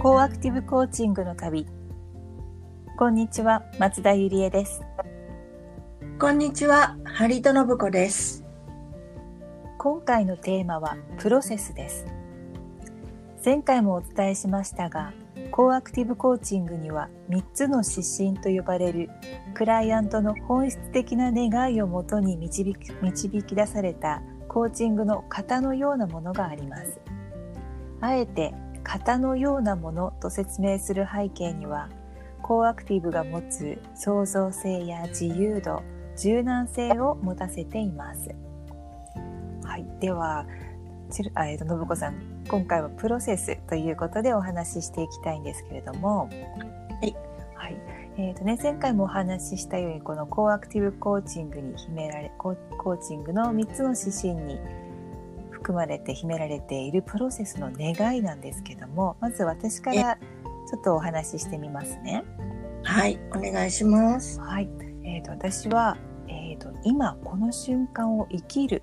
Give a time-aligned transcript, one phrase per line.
[0.00, 1.66] コーアクティブコーチングの旅。
[2.96, 4.80] こんにちは松田ゆりえです。
[6.20, 8.44] こんにちはハリト信子です。
[9.76, 12.06] 今回のテーマはプロセスです。
[13.44, 15.12] 前回もお伝えしましたが
[15.50, 19.10] コーアクティブコーチングには3つの指針と呼ばれる
[19.54, 27.00] クライアントの本質的な願いをもとに導き導き出されたコーチングの型のようなものがあります。
[28.00, 28.54] あえて
[28.88, 31.90] 型のようなものと説明する背景には
[32.40, 35.82] コーアクティブが持つ創造性や自由度
[36.16, 38.34] 柔軟性を持たせています。
[39.62, 40.46] はい、では
[41.10, 42.14] ちるあ、えーと、信子さん
[42.48, 46.30] 今回はプロセスということでお話ししていきたいんですけれども、
[47.00, 47.14] はい。
[47.54, 47.76] はい。
[48.16, 54.58] えーとね、前回もお話ししたようにこのコーアクティブコーチングに秘められコーチングの3つの指針に
[55.68, 62.24] 含まれて秘められているプロセスの願いなんですけどもまず私からちょっとお話ししてみますね。
[62.84, 64.40] はいお願いします。
[64.40, 64.68] はい、
[65.04, 68.82] えーと、私は、えーと、今この瞬間を生きる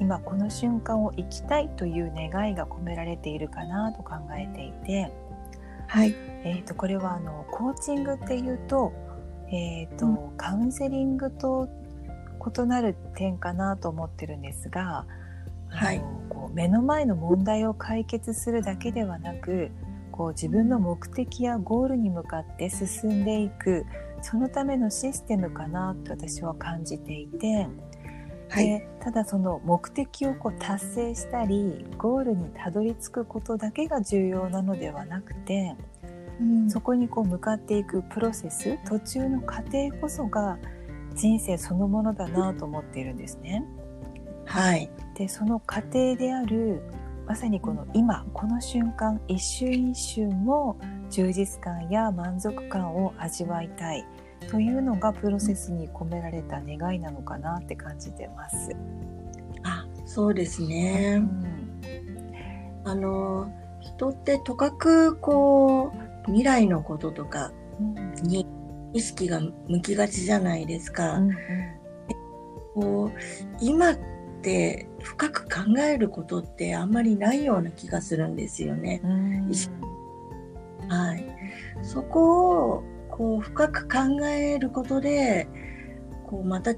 [0.00, 5.12] 今この瞬間を生きたいという願いが込められているかなと考えていて、
[5.86, 8.92] はいえーと、これはあのコーチングっていうと,、
[9.52, 11.68] えーと、うん、カウンセリングと
[12.56, 15.06] 異なる点かなと思ってるんですが、
[15.72, 19.70] はい、こう目の前の問題を解決するだけではなく
[20.12, 23.86] こう自分の目的やゴールに向かって進んでいく
[24.20, 27.66] そのためのシステムかなと私は感じていて、
[28.48, 35.74] はい、でただその目的をこう達成したりゴールにたどり着くことだけが重要なのではなくて、
[36.40, 40.58] うん、そこにこう向かっていくプロセス途中の過程こそが
[41.14, 43.64] 人生そのものだなと思っているんですね。
[44.44, 46.82] はい、でその過程である
[47.26, 50.78] まさにこの今この瞬間一瞬一瞬も
[51.10, 54.04] 充実感や満足感を味わいたい
[54.50, 58.70] というのがプロセスに込められた願いなのかなって感じてます。
[59.62, 61.22] あそうですね、
[62.84, 67.52] うん、あの人ってとかくこう未来のこととか
[68.22, 68.46] に
[68.92, 71.18] 意識が向きがちじゃないですか。
[71.18, 71.36] うんうん、
[72.74, 73.10] こう
[73.60, 73.94] 今
[74.42, 79.00] って深く考えることってあんまりないような気がするんですよね。
[80.88, 81.24] はい、
[81.82, 85.46] そこをこう深く考えることで
[86.26, 86.76] こうまた違っ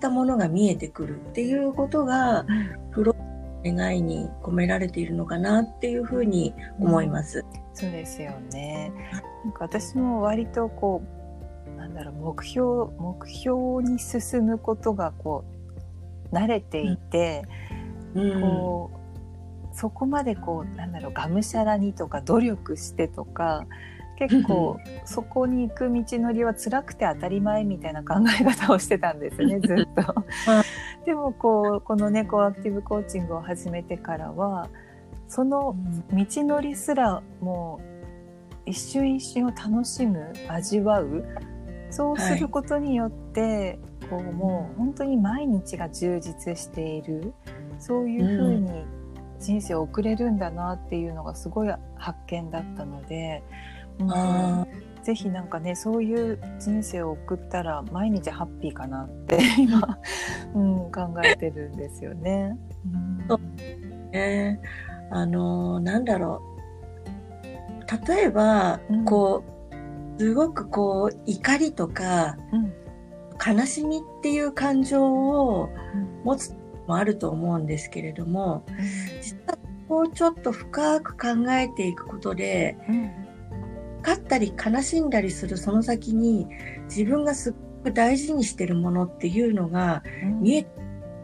[0.00, 2.44] たものが見えてくるっていうことが、
[2.90, 3.14] プロ
[3.64, 7.38] 願いに込められているのかなっていうふうに思います。
[7.38, 7.44] うん、
[7.74, 8.92] そうですよね。
[9.44, 11.02] なんか私も割とこ
[11.76, 15.53] うなんだろう目標目標に進むことがこう
[16.32, 17.44] 慣れていて、
[18.14, 18.90] うん、こ
[19.72, 23.66] うそこまでこうなんだろうがむしゃらにとか努力してとか
[24.16, 30.24] 結構そこに行く道のりは辛くて当たり前みたいな考え方をしてたんですね ずっと。
[31.04, 34.68] でもこうこのねコアクティブコーチングを始めてからは
[35.26, 35.76] その
[36.12, 41.24] 道のりすらもう一瞬一瞬を楽しむ味わう
[41.94, 43.78] そうすることによって、
[44.10, 47.34] こうもう本当に毎日が充実している。
[47.78, 48.84] そういうふうに
[49.38, 53.42] 人生を送れるんだなっていうのがすごい発見だったので、
[53.98, 54.66] うん、
[55.02, 59.98] ぜひなんかねそういう人生を送ったら毎日ハッピーかなって 今、
[60.54, 62.56] うん、考えてるんですよね。
[63.28, 63.36] う。
[63.36, 64.60] ん、ね。
[65.10, 66.54] あのなんだろう。
[68.08, 69.53] 例えば、うん、こう
[70.18, 72.72] すごくこう怒りとか、うん。
[73.44, 75.68] 悲しみっていう感情を
[76.22, 76.54] 持つ
[76.86, 78.64] もあると思うんですけれども、
[79.20, 79.58] 実は
[79.88, 82.76] こうちょっと深く考えていくことで、
[84.02, 86.46] 勝ったり悲しんだりするその先に
[86.84, 90.02] 自分がすっごく大事にしてるものっていうのが
[90.40, 90.66] 見え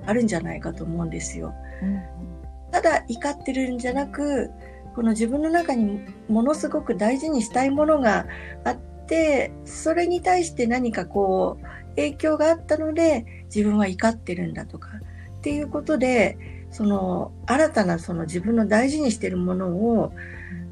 [0.06, 1.54] あるんじゃないかと思うんですよ。
[2.72, 4.50] ただ怒ってるんじゃなく
[4.94, 8.26] この自分の中にものすごく大事にしたいものが
[8.64, 8.76] あっ
[9.06, 11.66] てそれに対して何かこう
[11.96, 14.88] 影響があったので自分は怒ってるんだとか
[15.38, 20.12] っていうことでその新たなその自分の大事にしてるものを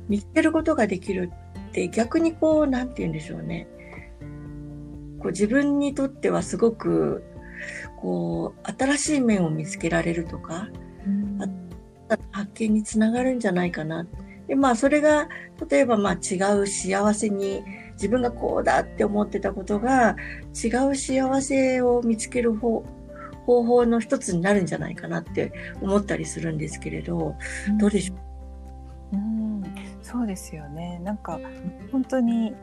[0.08, 1.30] 見つけることができる
[1.68, 3.68] って逆にこう何て言うんでしょうね。
[5.20, 7.24] こう自分にとってはすごく
[8.00, 10.68] こう新しい面を見つけられるとか、
[12.58, 14.06] 見につながるんじゃないかな。
[14.46, 15.28] でまあそれが
[15.70, 17.62] 例えばまあ違う幸せに
[17.92, 20.16] 自分がこうだって思ってたことが
[20.54, 22.82] 違う幸せを見つける方
[23.44, 27.34] 方法の一つになるんじゃないかなって思ったりするんですけれど、
[27.68, 28.14] うん、どうでしょ
[29.12, 29.16] う？
[29.16, 29.62] うん。
[30.02, 31.00] そうですよね。
[31.04, 31.40] なんか
[31.92, 32.54] 本当に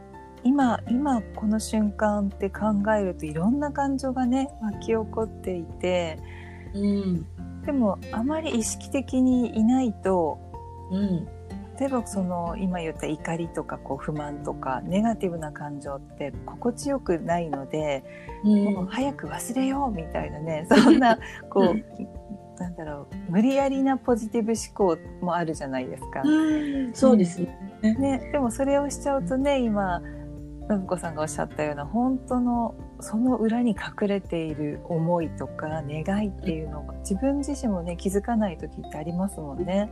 [0.43, 6.19] 今今この瞬間って考えるといろんな感情がね湧き起こっていて、
[6.73, 7.25] うん、
[7.65, 10.39] でもあまり意識的にいないと、
[10.91, 11.25] うん、
[11.79, 18.03] 例えばその今言った怒りとかこう不満とかネガティブな感情って心地よくないので、
[18.43, 21.17] うん、もう早く忘れようみたいなね そんな
[21.49, 26.23] こうなんだろう無理やりなポジティブ思考もあるじゃないですか。
[26.93, 27.57] そうですね。
[27.81, 30.01] ねでもそれをしちゃうとね今
[30.69, 31.15] 信子さん。
[31.15, 39.65] がおっしゃったような本当のその裏に隠れている思いとか願いっていうのが自分自身もね気づかない時ってありますもん。
[39.65, 39.89] ね。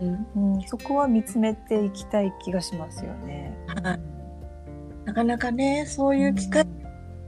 [0.00, 3.56] うん、うん、そこは見つめていきたい気がしますよね。
[5.04, 6.66] なかなかねそういう機会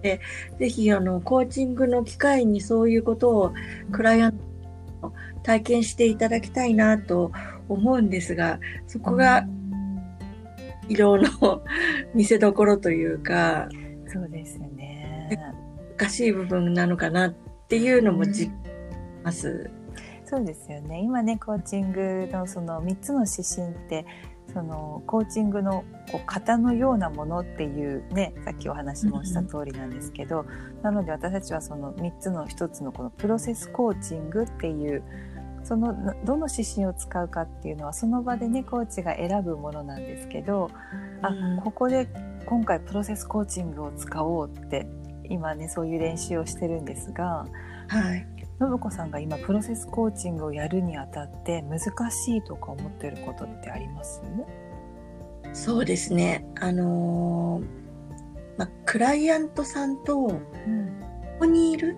[0.03, 0.21] で、
[0.53, 3.55] うん、ぜひあのコーチングの機会にそういうことを
[3.91, 4.33] クライアン
[5.01, 7.33] ト体験していただきたいなと
[7.69, 8.11] 思うん。
[8.11, 9.60] ですがそこが医
[10.95, 11.63] 療の
[12.15, 13.69] 見せどころというか
[14.13, 15.39] そうですね。
[15.97, 17.35] 難しい部分なのかなっ
[17.69, 18.53] ていうのも実
[19.23, 19.71] ます。
[20.25, 21.01] そうですよね。
[21.01, 24.07] 今ねコーチングのその3つの指針って
[24.53, 35.03] そのコーチングのこう型のようなものっていうねさっきお話もした通りなんですけど、うん、なので私たちはその3つの1つのこのプロセスコーチングっていう
[35.71, 35.95] その
[36.25, 40.69] どの指針を使うかっていうのはその場でねコーチが選ぶものなんですけど、
[41.23, 42.09] うん、あここで
[42.45, 44.89] 今回プロセスコーチングを使おうって
[45.29, 47.47] 今ねそういう練習をしてるんですが、
[47.87, 48.27] はい、
[48.61, 51.79] 信子さんが今プロセスコーチングをやるにあたって難
[52.11, 54.21] しいとか思ってることってあります？
[55.53, 56.45] そうですね。
[56.59, 57.65] あのー、
[58.59, 60.33] まあ、クライアントさんと
[61.39, 61.97] 共にいる、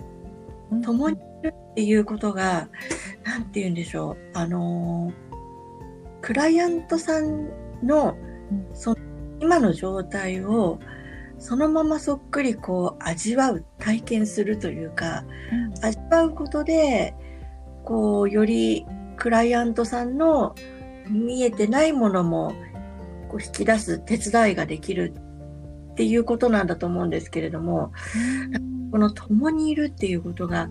[0.70, 2.68] うん、共にいるっていうことが
[3.24, 4.16] 何て言うんでしょう。
[4.34, 7.50] あのー、クライアントさん
[7.82, 8.16] の
[8.74, 8.96] その
[9.40, 10.78] 今の状態を
[11.38, 17.14] そのままそっくりこう味わう体験するというか、うん、味わうことで
[17.84, 18.86] こうより
[19.16, 20.54] クライアントさんの
[21.10, 22.52] 見えてないものも
[23.28, 25.12] こう引き出す手伝いができる
[25.92, 27.92] っていうことなんだと思うんですけれども、
[28.54, 30.70] うん、この共にいるっていうことが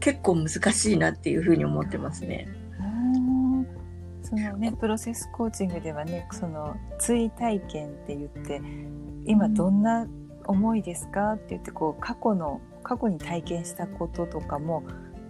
[0.00, 2.48] 結構難しいなっていうふうに思ってますね。
[4.22, 8.60] そのねプロセスコーチングではねその追体験って言って
[9.24, 10.08] 今どんな
[10.46, 14.82] 思いですかって言ってこう過去の過去に体験したこととかも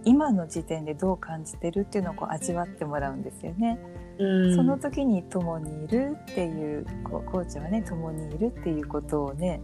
[0.03, 3.77] 今の時点でどう感じてるっていうのをこう味わってもらうんですよね。
[4.19, 9.61] うん、その時に共にいるっていうこうコーチはね共にいるっていうことをね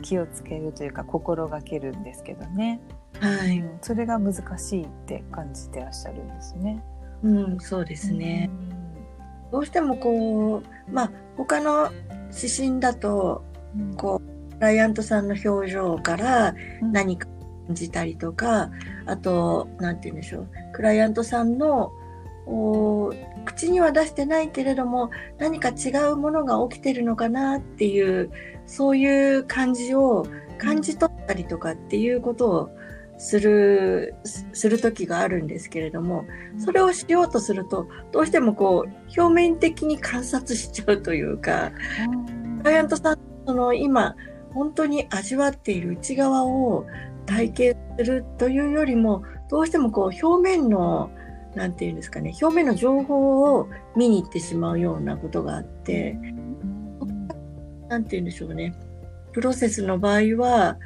[0.00, 2.80] 気をつけるというか心がけるんですけどね。
[3.20, 6.82] はい、うん、それが難しいって感じてらっしゃるんですね。
[7.22, 8.50] うん、そうですね。
[9.44, 11.90] うん、どうしてもこうまあ他の
[12.34, 13.44] 指針だと
[13.96, 14.20] こ
[14.50, 17.28] うクライアントさんの表情から何か
[17.66, 18.70] 感じたりとか、
[19.02, 20.48] うん、あと何て言うんでしょう。
[20.72, 21.92] クライアントさんの
[23.44, 28.32] 口には出してないけれども何か違うものが起きてるのかなっていう
[28.66, 30.26] そういう感じを
[30.58, 32.70] 感じ取ったりとかっていうことを
[33.22, 34.16] する
[34.52, 36.24] する時があるんですけれども
[36.58, 41.70] それをしようとするとどうしてもこう表面的に観察しちゃうというか、
[42.58, 44.16] クライアントさんその今
[44.52, 46.84] 本当に味わっている内側を
[47.24, 51.12] 体験するというよりもどうしてもこう表面の
[51.54, 56.18] 何て言うんですかね表面の情報を見に行ってしまうようなことがあって
[57.88, 58.74] 何て言うんでしょうね
[59.32, 60.76] プロセスの場合は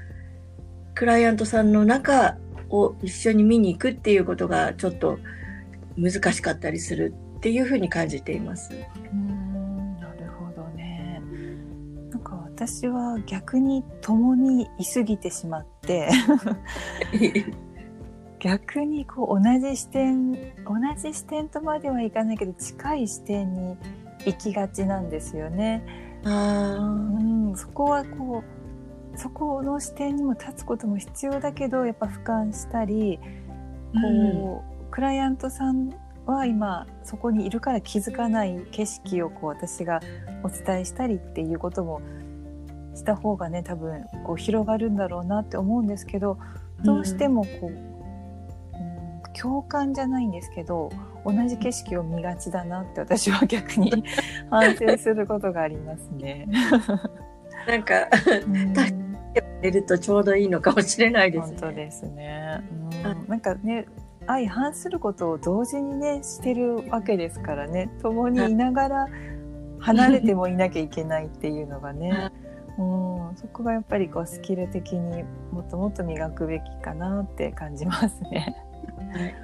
[0.97, 2.37] クライアントさんの中
[2.71, 5.19] を一緒に見に行くっていうことがちょっと
[5.97, 8.71] 難しかったりするっていうふうに感じています。
[12.57, 16.09] 私は逆に共にいすぎてしまって
[18.41, 20.41] 逆にこう同じ視点同
[20.97, 23.76] じ視点とまではいかないけど近い視点に
[24.25, 25.85] 行きがちなんですよね。
[26.25, 28.56] あうん、そこはこう
[29.16, 35.90] そこの視点にも立つことも必要だけどやっぱ俯瞰したりこう、うん、クライアントさん
[36.26, 40.00] は今そこにいるから気づかない景色をこう私が
[40.42, 42.02] お伝えしたりっていうことも
[42.94, 46.38] した方がね多分こう広がるんだろうなって思うんですけど
[46.85, 50.90] どうしてもこう、うん、共感じゃないんですけど
[51.25, 54.04] 同じ景色を見がちだなって私は逆に
[54.50, 56.49] 反省することがありますね。
[57.66, 57.94] なんか、
[58.46, 59.06] うん、
[59.62, 61.59] 出るとちょうどいいのかもしれないですね。
[61.61, 62.62] 本当ですね。
[63.05, 63.87] うん、なんかね
[64.26, 67.90] 相反することを同時にねしてるわけですからね。
[68.02, 69.09] 共にいながら
[69.78, 72.33] 離れてもいなきゃいけないっていうのがね、
[72.78, 78.57] うん、そこがやっぱりこうスキル的にもっともっと磨くべきかなって感じますね。
[79.12, 79.35] はい。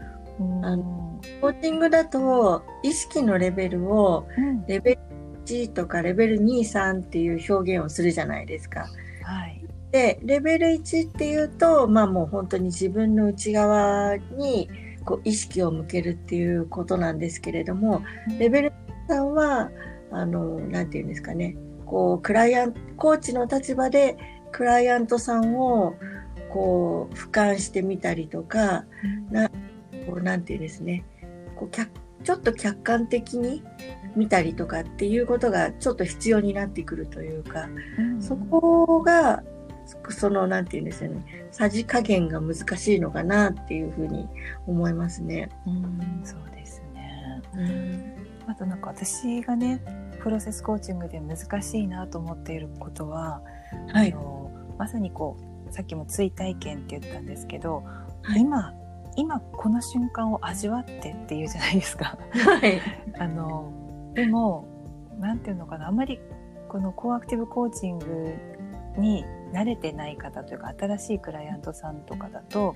[0.41, 4.27] うん、あのコーチングだと意識のレベルを
[4.67, 5.01] レベル
[5.45, 8.87] 1とかレベル23っていう表現をするじゃないですか。
[9.23, 9.62] はい、
[9.93, 14.69] でレベル1っていうとまあもう本当に自分の内側に
[15.05, 18.03] こう意識を向けるっていうことなんですけれども、
[18.39, 18.73] レベル
[19.09, 19.71] 3は
[20.11, 21.57] あの何て言うんですかね。
[21.87, 24.17] こうクライアントコーチの立場で
[24.51, 25.95] クライアントさんを
[26.51, 28.85] こう俯瞰してみたりとか、
[29.31, 29.49] な
[30.07, 31.05] こうなんていうんですね。
[31.57, 33.63] こうちょっと客観的に
[34.15, 37.69] 見たりとかっていうことがちょっと必要になってくるというか、
[37.99, 39.43] うん、そこが
[40.11, 41.47] そのなんて言うんですよね。
[41.51, 44.29] さじ加減が難しいのかなっていうふうに
[44.67, 45.49] 思いますね。
[45.67, 47.59] うん、そうですね、う
[48.49, 49.83] ん、あとなんか私がね
[50.23, 53.43] プロセスコーチングで難しいなと思っていることは、
[53.93, 55.37] はい、あのまさにこ
[55.69, 57.83] うさっきも追体験って言ったんですけど、
[58.23, 58.75] はい、今
[59.17, 62.19] 今この瞬間を味わってっていうじゃないですか。
[62.33, 62.81] はい、
[63.19, 64.67] あのでも
[65.19, 66.21] 何て言うのかなあまり
[66.69, 68.35] このコアクティブコーチング
[68.97, 72.75] に慣れてない方というか新しいクライアントさんとかだと、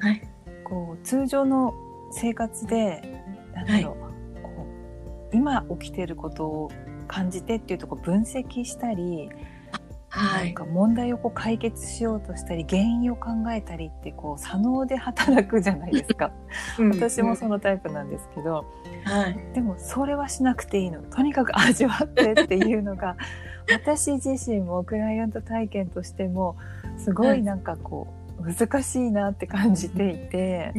[0.00, 0.22] はい、
[0.64, 1.74] こう通常の
[2.10, 3.02] 生活で
[3.54, 4.66] なんだろう、はい、こ
[5.32, 6.70] う今起きていることを
[7.06, 9.30] 感じてっていうとこ分析したり、
[10.18, 16.32] はい、なんか問題をこう解決しようとしたり原因を考えたりってこう左脳で働くじゃないですか。
[16.92, 18.64] 私もそのタイプなんですけど、
[19.04, 21.02] はい、でもそれはしなくていいの。
[21.02, 23.16] とにかく味わってっていうのが
[23.72, 26.56] 私自身もクライアント体験としても
[26.96, 28.08] すごいなんかこ
[28.40, 30.72] う、難しいなって感じていて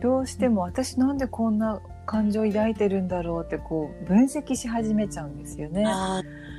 [0.00, 5.84] どうしても私なんでこんな感情を抱いてるんだろうってこう分析し始めちゃうんですよね。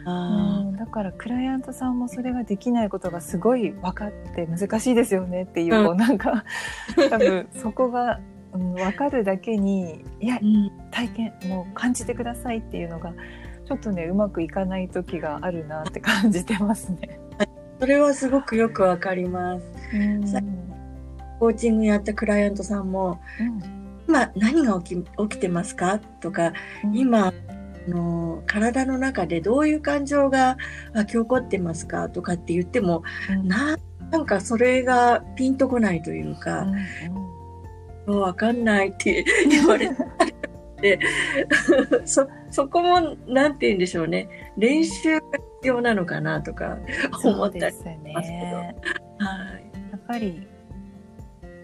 [0.05, 6.45] うんだからクライアントさんもそれができないことがすごい分かって難しいですよねっていう、うん、なんか
[7.09, 8.19] 多分そこが、
[8.53, 13.13] うん、分かるだけにいや、うん、体験もう感じてくださいっていうのが
[13.67, 17.19] ちょっとねうまくいかない時があるなって感じてますね。
[17.77, 19.65] それはすごくよくわかります。
[21.39, 23.80] コーチングやったクライアントさんも、うん、
[24.11, 25.99] 今何が起き起きてますか？
[26.19, 26.51] とか、
[26.83, 27.31] うん、今
[27.87, 30.57] の体の中でどういう感情が
[30.93, 32.09] 湧き起こってますか？
[32.09, 33.77] とかって言っても、うん、な
[34.11, 36.63] なんかそれがピンとこないというか、
[38.07, 39.89] うんうん、わかんないって言われ
[40.81, 40.99] て
[42.03, 44.27] そそこも何て言うんでしょうね。
[44.57, 45.25] 練習が
[45.61, 46.79] 必要なのかなとか
[47.23, 48.75] 思ったりしますけど、ね、
[49.19, 50.45] はい、やっぱり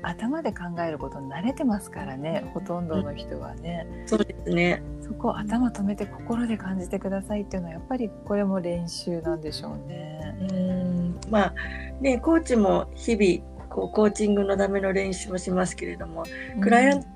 [0.03, 4.81] 頭で考えることに慣れてますからねほとんどの人はね、うん、そうですね。
[5.01, 10.35] そこを頭止めて心で感じてくださいっていうのはやっぱりこれも練習なんでしょうね。
[10.51, 11.19] うん。
[11.29, 11.53] まあ
[12.01, 16.23] ねコーチも日々こうコーチングのための練習をしますけれども、
[16.55, 17.07] うん、クライアント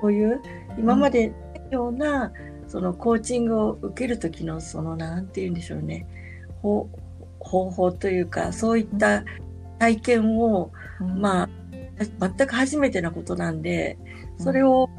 [0.00, 0.40] こういう
[0.78, 1.32] 今まで
[1.70, 2.32] ような、
[2.66, 6.06] そのコーチングを受ける時のその何て言うんでしょうね。
[6.62, 9.22] 方法というかそういった
[9.78, 11.48] 体験を、うん、まあ
[11.98, 13.98] 全く初めてなことなんで
[14.38, 14.90] それを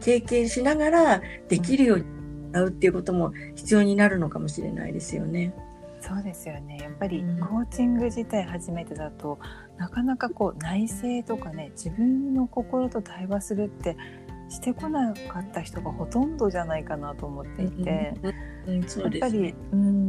[0.00, 5.54] 経験しながらできるようになうっていうことも必要になるのかもしれないですよね。
[6.00, 6.78] そうですよね。
[6.82, 9.38] やっぱりコーチング自体初めてだと、
[9.74, 13.96] うん、なかなかこう内省とかね自分の心と対話するって
[14.48, 18.14] してこなかった人がほとんどじゃないかなと思っていて、
[18.66, 20.08] うんうん、やっぱり、うん、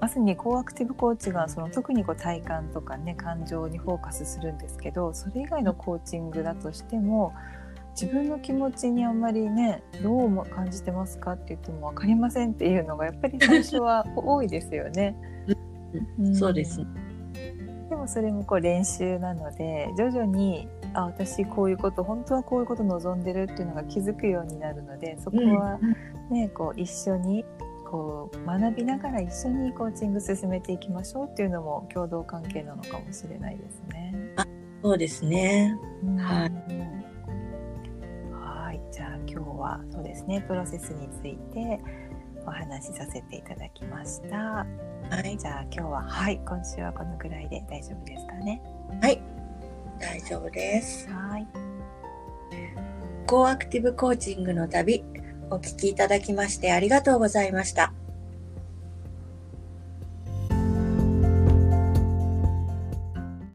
[0.00, 7.34] まさにコーアクティブコーチがその特にこう体感とかね感情にフォーカスするんですけどそれ以外のコーチングだとしても
[8.00, 15.16] 自分の気持ちにあんまりねどう感じてますかって言っても分かりませんっていうのがやっぱり最初は多いですよね。
[16.18, 16.86] うん、そうです、
[17.88, 25.78] でもそれもこう練習なので徐々にあ私こういうこと本当はこういうこと望んでるっていうのが気づくようになるのでそこは
[26.30, 27.44] ね、こう一緒に
[27.90, 34.14] こう学びながら一緒にコーチング進めていきましょうっていうのも共同関係なのかもしれないですね。
[34.36, 34.46] あ
[34.82, 36.50] そうですね、うん、はい、
[38.30, 41.80] はいじゃあ今日はそうですねプロセスについて
[42.46, 44.36] お話しさせていただきました。
[44.36, 44.66] は
[45.24, 48.62] い、じゃあ今日ははい今週はこのぐらいで大丈夫ですかね？
[49.00, 49.20] はい
[49.98, 51.08] 大丈夫です。
[51.10, 51.46] はい。
[53.26, 55.04] コーアクティブコーチングの旅、
[55.50, 57.92] お聞きいただきましてありがとうございました。